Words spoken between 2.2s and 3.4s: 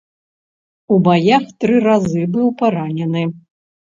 быў паранены.